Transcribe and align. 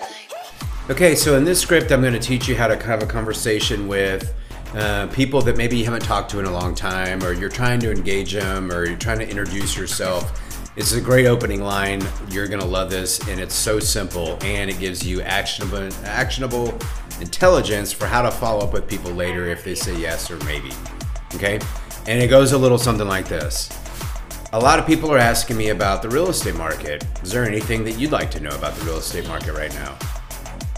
like. 0.00 0.90
Okay, 0.90 1.14
so 1.14 1.36
in 1.36 1.44
this 1.44 1.60
script, 1.60 1.90
I'm 1.92 2.02
going 2.02 2.12
to 2.12 2.18
teach 2.18 2.46
you 2.46 2.54
how 2.54 2.66
to 2.66 2.76
have 2.84 3.02
a 3.02 3.06
conversation 3.06 3.88
with 3.88 4.34
uh, 4.74 5.06
people 5.06 5.40
that 5.42 5.56
maybe 5.56 5.78
you 5.78 5.84
haven't 5.84 6.02
talked 6.02 6.30
to 6.32 6.40
in 6.40 6.44
a 6.44 6.52
long 6.52 6.74
time, 6.74 7.22
or 7.22 7.32
you're 7.32 7.48
trying 7.48 7.80
to 7.80 7.90
engage 7.90 8.34
them, 8.34 8.70
or 8.70 8.84
you're 8.84 8.98
trying 8.98 9.18
to 9.20 9.28
introduce 9.28 9.76
yourself. 9.76 10.38
It's 10.76 10.92
a 10.92 11.00
great 11.00 11.26
opening 11.26 11.62
line. 11.62 12.02
You're 12.30 12.48
going 12.48 12.60
to 12.60 12.66
love 12.66 12.90
this, 12.90 13.26
and 13.28 13.40
it's 13.40 13.54
so 13.54 13.80
simple, 13.80 14.36
and 14.42 14.68
it 14.68 14.78
gives 14.78 15.06
you 15.06 15.22
actionable, 15.22 15.88
actionable 16.04 16.78
intelligence 17.20 17.92
for 17.92 18.06
how 18.06 18.20
to 18.20 18.30
follow 18.30 18.60
up 18.60 18.74
with 18.74 18.86
people 18.88 19.10
later 19.10 19.46
if 19.46 19.64
they 19.64 19.74
say 19.74 19.98
yes 19.98 20.30
or 20.30 20.36
maybe. 20.44 20.70
Okay, 21.34 21.58
and 22.06 22.22
it 22.22 22.28
goes 22.28 22.52
a 22.52 22.58
little 22.58 22.78
something 22.78 23.08
like 23.08 23.26
this. 23.26 23.70
A 24.52 24.58
lot 24.58 24.80
of 24.80 24.86
people 24.86 25.12
are 25.12 25.18
asking 25.18 25.56
me 25.56 25.68
about 25.68 26.02
the 26.02 26.08
real 26.08 26.28
estate 26.28 26.56
market. 26.56 27.06
Is 27.22 27.30
there 27.30 27.44
anything 27.44 27.84
that 27.84 27.92
you'd 27.92 28.10
like 28.10 28.32
to 28.32 28.40
know 28.40 28.50
about 28.50 28.74
the 28.74 28.84
real 28.84 28.96
estate 28.96 29.28
market 29.28 29.52
right 29.52 29.72
now? 29.74 29.96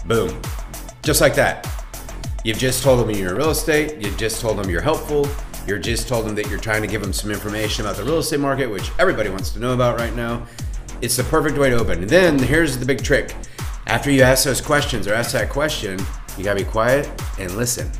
Boom. 0.05 0.39
Just 1.01 1.21
like 1.21 1.33
that. 1.33 1.67
You've 2.45 2.59
just 2.59 2.83
told 2.83 2.99
them 2.99 3.09
you're 3.09 3.31
in 3.31 3.35
real 3.35 3.49
estate. 3.49 3.99
You've 3.99 4.15
just 4.15 4.41
told 4.41 4.59
them 4.59 4.69
you're 4.69 4.79
helpful. 4.79 5.27
You're 5.65 5.79
just 5.79 6.07
told 6.07 6.27
them 6.27 6.35
that 6.35 6.51
you're 6.51 6.59
trying 6.59 6.83
to 6.83 6.87
give 6.87 7.01
them 7.01 7.11
some 7.11 7.31
information 7.31 7.83
about 7.83 7.97
the 7.97 8.03
real 8.03 8.19
estate 8.19 8.39
market, 8.39 8.67
which 8.67 8.91
everybody 8.99 9.31
wants 9.31 9.49
to 9.53 9.59
know 9.59 9.73
about 9.73 9.97
right 9.97 10.15
now. 10.15 10.45
It's 11.01 11.17
the 11.17 11.23
perfect 11.23 11.57
way 11.57 11.71
to 11.71 11.77
open. 11.77 12.01
And 12.01 12.09
then 12.09 12.37
here's 12.37 12.77
the 12.77 12.85
big 12.85 13.03
trick. 13.03 13.35
After 13.87 14.11
you 14.11 14.21
ask 14.21 14.43
those 14.43 14.61
questions 14.61 15.07
or 15.07 15.15
ask 15.15 15.31
that 15.31 15.49
question, 15.49 15.99
you 16.37 16.43
gotta 16.43 16.63
be 16.63 16.69
quiet 16.69 17.09
and 17.39 17.49
listen 17.57 17.91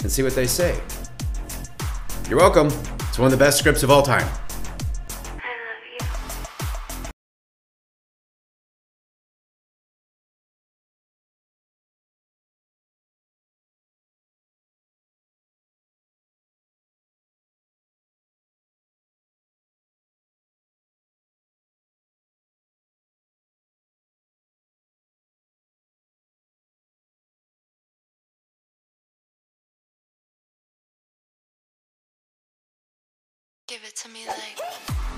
and 0.00 0.10
see 0.10 0.24
what 0.24 0.34
they 0.34 0.48
say. 0.48 0.80
You're 2.28 2.40
welcome. 2.40 2.66
It's 3.08 3.20
one 3.20 3.26
of 3.26 3.30
the 3.30 3.44
best 3.44 3.60
scripts 3.60 3.84
of 3.84 3.92
all 3.92 4.02
time. 4.02 4.28
Give 33.74 33.82
it 33.82 33.96
to 33.96 34.08
me 34.08 34.20
like. 34.28 35.13